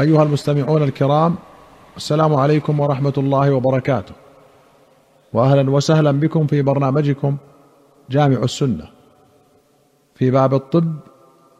[0.00, 1.34] أيها المستمعون الكرام
[1.96, 4.14] السلام عليكم ورحمة الله وبركاته.
[5.32, 7.36] واهلا وسهلا بكم في برنامجكم
[8.10, 8.84] جامع السنة.
[10.14, 10.94] في باب الطب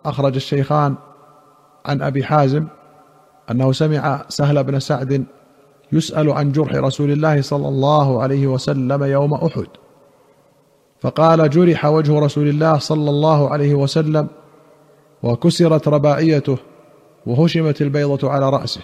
[0.04, 0.94] أخرج الشيخان
[1.86, 2.66] عن أبي حازم
[3.50, 5.24] أنه سمع سهل بن سعد
[5.92, 9.66] يسأل عن جرح رسول الله صلى الله عليه وسلم يوم أحد.
[11.00, 14.26] فقال جرح وجه رسول الله صلى الله عليه وسلم
[15.22, 16.58] وكسرت رباعيته.
[17.26, 18.80] وهشمت البيضة على رأسه.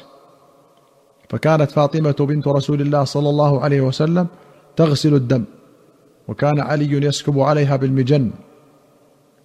[1.28, 4.26] فكانت فاطمة بنت رسول الله صلى الله عليه وسلم
[4.76, 5.44] تغسل الدم
[6.28, 8.30] وكان علي يسكب عليها بالمجن.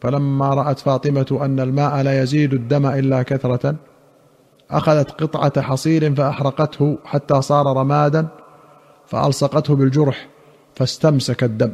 [0.02, 3.76] فلما رأت فاطمة أن الماء لا يزيد الدم إلا كثرة
[4.72, 8.28] أخذت قطعة حصير فأحرقته حتى صار رمادا
[9.08, 10.28] فألصقته بالجرح
[10.76, 11.72] فاستمسك الدم.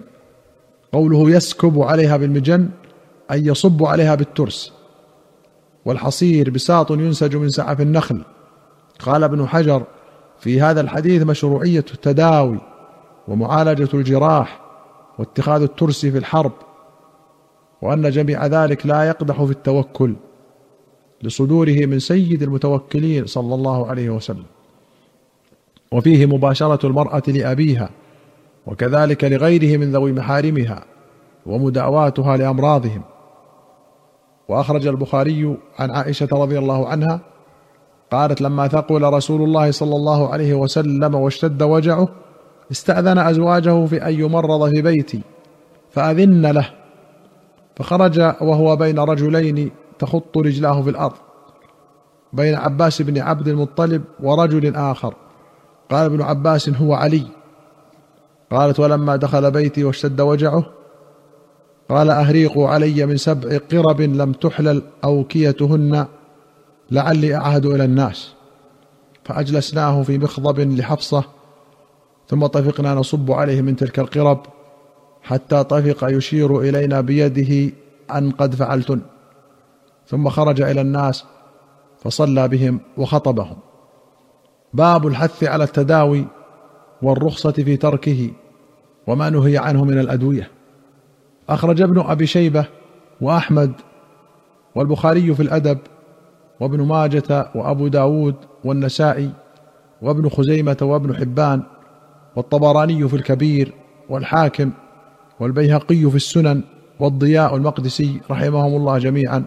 [0.93, 2.69] قوله يسكب عليها بالمجن
[3.31, 4.76] أي يصب عليها بالترس.
[5.87, 8.21] والحصير بساط ينسج من سعف النخل.
[8.99, 9.83] قال ابن حجر
[10.39, 12.59] في هذا الحديث مشروعية التداوي
[13.27, 14.61] ومعالجة الجراح
[15.19, 16.51] واتخاذ الترس في الحرب
[17.81, 20.15] وأن جميع ذلك لا يقدح في التوكل
[21.23, 24.45] لصدوره من سيد المتوكلين صلى الله عليه وسلم.
[25.91, 27.89] وفيه مباشرة المرأة لأبيها
[28.67, 30.83] وكذلك لغيره من ذوي محارمها
[31.45, 33.01] ومداواتها لأمراضهم.
[34.49, 37.19] وأخرج البخاري عن عائشة رضي الله عنها
[38.11, 42.07] قالت لما ثقل رسول الله صلى الله عليه وسلم واشتد وجعه
[42.71, 45.21] استأذن أزواجه في أن يمرض في بيتي
[45.91, 46.69] فأذن له
[47.75, 51.15] فخرج وهو بين رجلين تخط رجلاه في الأرض
[52.33, 55.13] بين عباس بن عبد المطلب ورجل آخر
[55.91, 57.23] قال ابن عباس هو علي
[58.51, 60.76] قالت ولما دخل بيتي واشتد وجعه
[61.89, 66.05] قال أهريقوا علي من سبع قرب لم تحلل أوكيتهن
[66.91, 68.33] لعلي أعهد إلى الناس.
[69.23, 71.23] فأجلسناه في مخضب لحفصة
[72.27, 74.39] ثم طفقنا نصب عليه من تلك القرب
[75.21, 77.73] حتى طفق يشير إلينا بيده
[78.15, 79.01] أن قد فعلتن.
[80.07, 81.25] ثم خرج إلى الناس
[82.03, 83.57] فصلى بهم وخطبهم.
[84.73, 86.25] باب الحث على التداوي
[87.01, 88.31] والرخصة في تركه
[89.07, 90.56] وما نهي عنه من الأدوية.
[91.49, 92.65] أخرج ابن أبي شيبة
[93.21, 93.71] وأحمد
[94.75, 95.77] والبخاري في الأدب
[96.59, 99.31] وابن ماجة وأبو داود والنسائي
[100.01, 101.63] وابن خزيمة وابن حبان
[102.35, 103.73] والطبراني في الكبير
[104.09, 104.71] والحاكم
[105.39, 106.63] والبيهقي في السنن
[106.99, 109.45] والضياء المقدسي رحمهم الله جميعا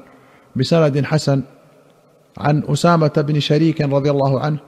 [0.56, 1.42] بسند حسن
[2.38, 4.58] عن أسامة بن شريك رضي الله عنه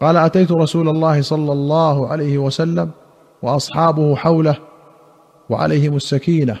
[0.00, 2.90] قال أتيت رسول الله صلى الله عليه وسلم
[3.42, 4.56] وأصحابه حوله
[5.50, 6.60] وعليهم السكينة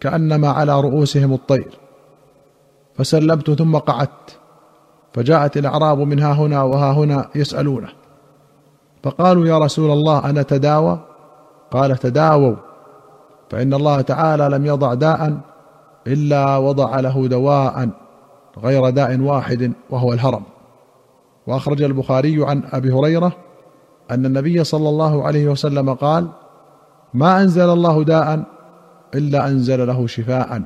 [0.00, 1.78] كأنما على رؤوسهم الطير.
[2.94, 4.38] فسلمت ثم قعدت
[5.12, 7.88] فجاءت الأعراب من ها هنا وها هنا يسألونه.
[9.02, 10.98] فقالوا يا رسول الله أنا تداوى؟
[11.70, 12.56] قال تداووا.
[13.50, 15.40] فإن الله تعالى لم يضع داء
[16.06, 17.88] إلا وضع له دواء
[18.58, 20.42] غير داء واحد وهو الهرم.
[21.46, 23.32] وأخرج البخاري عن أبي هريرة
[24.10, 26.28] أن النبي صلى الله عليه وسلم قال
[27.14, 28.44] ما أنزل الله داء
[29.14, 30.62] إلا أنزل له شفاء.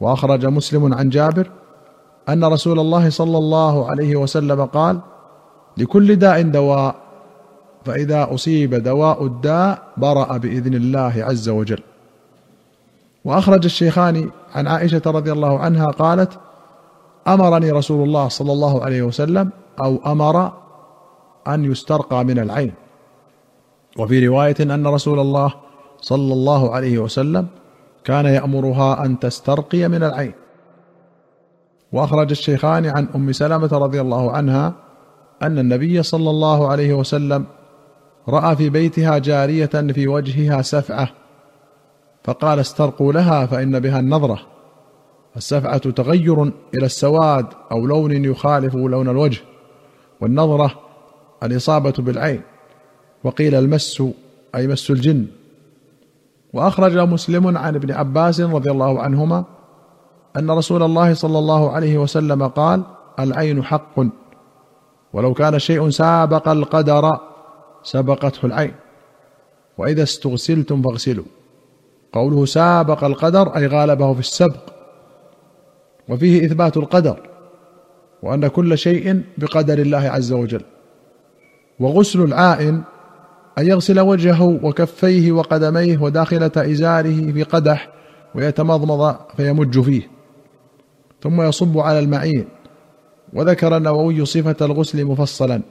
[0.00, 1.50] وأخرج مسلم عن جابر
[2.28, 5.00] أن رسول الله صلى الله عليه وسلم قال
[5.76, 6.94] لكل داء دواء
[7.84, 11.80] فإذا أصيب دواء الداء برأ بإذن الله عز وجل.
[13.24, 16.38] وأخرج الشيخان عن عائشة رضي الله عنها قالت
[17.28, 19.50] أمرني رسول الله صلى الله عليه وسلم
[19.80, 20.52] أو أمر
[21.48, 22.72] أن يسترقى من العين.
[23.98, 25.54] وفي رواية أن رسول الله
[26.00, 27.46] صلى الله عليه وسلم
[28.04, 30.32] كان يأمرها أن تسترقي من العين.
[31.92, 34.74] وأخرج الشيخان عن أم سلمة رضي الله عنها
[35.42, 37.44] أن النبي صلى الله عليه وسلم
[38.28, 41.08] رأى في بيتها جارية في وجهها سفعة
[42.24, 44.40] فقال استرقوا لها فإن بها النظرة.
[45.36, 46.42] السفعة تغير
[46.74, 49.40] إلى السواد أو لون يخالف لون الوجه
[50.20, 50.70] والنظرة
[51.42, 52.42] الإصابة بالعين.
[53.24, 54.02] وقيل المس
[54.54, 55.26] أي مس الجن.
[56.52, 59.44] وأخرج مسلم عن ابن عباس رضي الله عنهما
[60.36, 62.82] أن رسول الله صلى الله عليه وسلم قال
[63.18, 64.00] العين حق.
[65.12, 67.18] ولو كان شيء سابق القدر
[67.82, 68.74] سبقته العين.
[69.78, 71.24] وإذا استغسلتم فاغسلوا.
[72.12, 74.70] قوله سابق القدر أي غالبه في السبق.
[76.08, 77.18] وفيه إثبات القدر.
[78.22, 80.62] وأن كل شيء بقدر الله عز وجل.
[81.80, 82.82] وغسل العائن
[83.58, 87.88] أن يغسل وجهه وكفيه وقدميه وداخلة إزاره في قدح
[88.34, 90.08] ويتمضمض فيمج فيه
[91.22, 92.44] ثم يصب على المعين.
[93.32, 95.62] وذكر النووي صفة الغسل مفصلا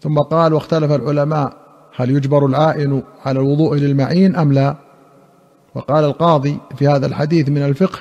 [0.00, 1.56] ثم قال واختلف العلماء
[1.96, 4.76] هل يجبر العائن على الوضوء للمعين أم لا؟
[5.74, 7.98] وقال القاضي في هذا الحديث من الفقه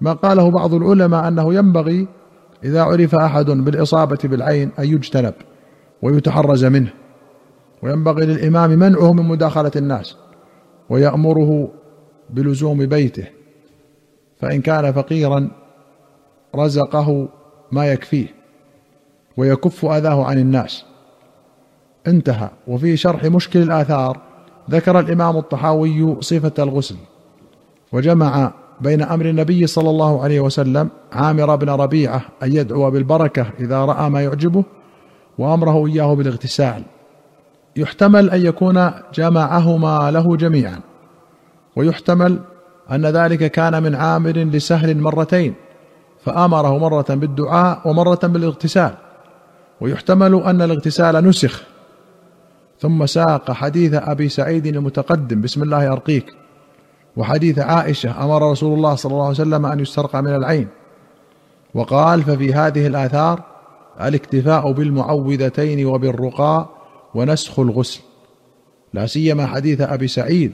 [0.00, 2.06] ما قاله بعض العلماء أنه ينبغي
[2.64, 5.34] إذا عرف أحد بالإصابة بالعين أن يجتنب
[6.02, 6.90] ويتحرز منه.
[7.82, 10.16] وينبغي للإمام منعه من مداخلة الناس
[10.90, 11.68] ويأمره
[12.30, 13.24] بلزوم بيته
[14.40, 15.50] فإن كان فقيرا
[16.54, 17.28] رزقه
[17.72, 18.26] ما يكفيه
[19.36, 20.84] ويكف أذاه عن الناس.
[22.06, 22.50] انتهى.
[22.66, 24.20] وفي شرح مشكل الآثار
[24.70, 26.96] ذكر الإمام الطحاوي صفة الغسل
[27.92, 33.84] وجمع بين أمر النبي صلى الله عليه وسلم عامر بن ربيعة أن يدعو بالبركة إذا
[33.84, 34.64] رأى ما يعجبه
[35.38, 36.82] وأمره إياه بالاغتسال.
[37.76, 40.80] يحتمل أن يكون جمعهما له جميعا.
[41.76, 42.38] ويحتمل
[42.92, 45.54] أن ذلك كان من عامر لسهل مرتين
[46.24, 48.94] فأمره مرة بالدعاء ومرة بالاغتسال.
[49.80, 51.62] ويحتمل أن الاغتسال نسخ.
[52.80, 56.26] ثم ساق حديث أبي سعيد المتقدم بسم الله أرقيك.
[57.16, 60.68] وحديث عائشة أمر رسول الله صلى الله عليه وسلم أن يسترقى من العين.
[61.74, 63.42] وقال ففي هذه الآثار
[64.00, 66.77] الاكتفاء بالمعوذتين وبالرقاء
[67.14, 68.00] ونسخ الغسل.
[68.94, 70.52] لا سيما حديث أبي سعيد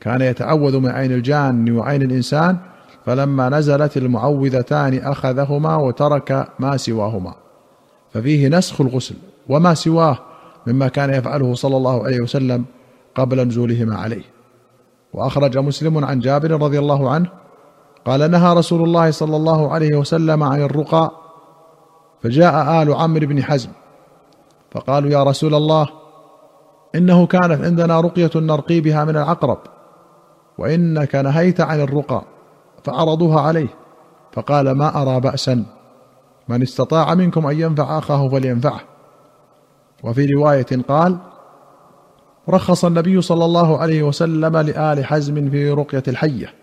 [0.00, 2.56] كان يتعوذ من عين الجان وعين الإنسان
[3.06, 7.34] فلما نزلت المعوذتان أخذهما وترك ما سواهما.
[8.12, 9.14] ففيه نسخ الغسل
[9.48, 10.18] وما سواه
[10.66, 12.64] مما كان يفعله صلى الله عليه وسلم
[13.14, 14.24] قبل نزولهما عليه.
[15.12, 17.28] وأخرج مسلم عن جابر رضي الله عنه
[18.04, 21.10] قال نهى رسول الله صلى الله عليه وسلم عن الرقى
[22.22, 23.70] فجاء آل عمرو بن حزم
[24.76, 25.88] فقالوا يا رسول الله
[26.94, 29.58] إنه كانت عندنا رقية نرقي بها من العقرب
[30.58, 32.22] وإنك نهيت عن الرقى
[32.84, 33.68] فعرضوها عليه
[34.32, 35.64] فقال ما أرى بأسا
[36.48, 38.80] من استطاع منكم أن ينفع أخاه فلينفعه.
[40.02, 41.18] وفي رواية قال
[42.48, 46.54] رخص النبي صلى الله عليه وسلم لآل حزم في رقية الحية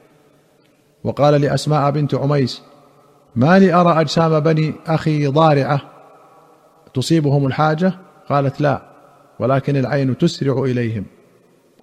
[1.04, 2.62] وقال لأسماء بنت عميس
[3.36, 5.93] ما لي أرى أجسام بني أخي ضارعة
[6.94, 7.94] تصيبهم الحاجة؟
[8.30, 8.82] قالت لا
[9.40, 11.06] ولكن العين تسرع إليهم.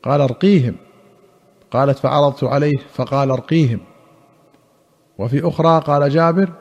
[0.03, 0.77] قال ارقيهم.
[1.71, 3.81] قالت فعرضت عليه فقال ارقيهم.
[5.19, 6.53] وفي أخرى قال جابر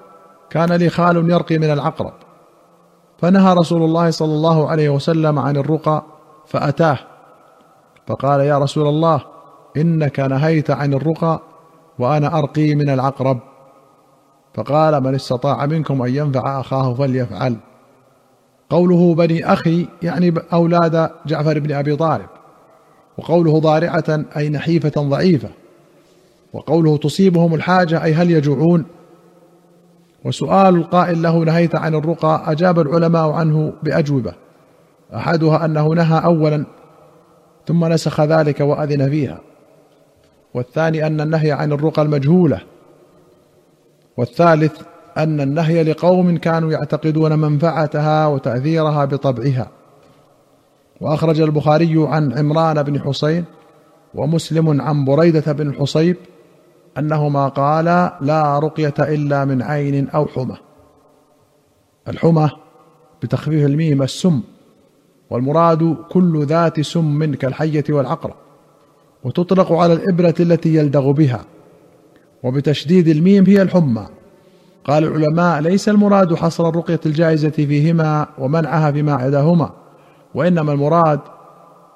[0.49, 2.13] كان لي خال يرقي من العقرب.
[3.17, 6.03] فنهى رسول الله صلى الله عليه وسلم عن الرقى
[6.47, 6.99] فأتاه.
[8.07, 9.21] فقال يا رسول الله
[9.77, 11.41] إنك نهيت عن الرقى
[11.99, 13.39] وأنا أرقي من العقرب.
[14.53, 17.57] فقال من استطاع منكم أن ينفع أخاه فليفعل.
[18.69, 22.27] قوله بني أخي يعني أولاد جعفر بن أبي طالب
[23.17, 25.49] وقوله ضارعة أي نحيفة ضعيفة
[26.53, 28.85] وقوله تصيبهم الحاجة أي هل يجوعون.
[30.25, 34.33] وسؤال القائل له نهيت عن الرقى أجاب العلماء عنه بأجوبة
[35.15, 36.65] أحدها أنه نهى اولا
[37.67, 39.41] ثم نسخ ذلك وأذن فيها
[40.53, 42.61] والثاني أن النهي عن الرقى المجهولة
[44.17, 44.81] والثالث
[45.17, 49.71] أن النهي لقوم كانوا يعتقدون منفعتها وتأثيرها بطبعها.
[51.01, 53.45] وأخرج البخاري عن عمران بن حسين
[54.15, 56.17] ومسلم عن بريدة بن الحصيب
[56.97, 60.57] أنهما قالا لا رقية إلا من عين أو حمى.
[62.07, 62.49] الحمى
[63.23, 64.41] بتخفيف الميم السم
[65.29, 68.35] والمراد كل ذات سم كالحية والعقرب
[69.23, 71.45] وتطلق على الإبرة التي يلدغ بها
[72.43, 74.07] وبتشديد الميم هي الحمى.
[74.89, 79.71] قال العلماء ليس المراد حصر الرقية الجائزة فيهما ومنعها فيما عداهما
[80.35, 81.19] وإنما المراد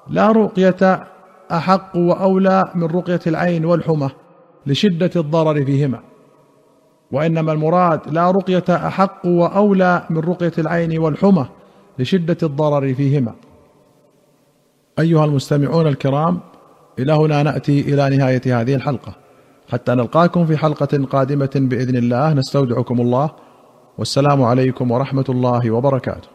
[0.08, 1.08] لا رقية
[1.52, 4.10] أحق وأولى من رقية العين والحمى
[4.66, 6.00] لشدة الضرر فيهما
[7.12, 11.46] وإنما المراد لا رقية أحق وأولى من رقية العين والحمى
[11.98, 13.34] لشدة الضرر فيهما.
[14.98, 16.40] أيها المستمعون الكرام
[16.98, 19.23] إلى هنا نأتي إلى نهاية هذه الحلقة.
[19.74, 22.32] حتى نلقاكم في حلقة قادمة بإذن الله.
[22.32, 23.30] نستودعكم الله.
[23.98, 26.33] والسلام عليكم ورحمة الله وبركاته.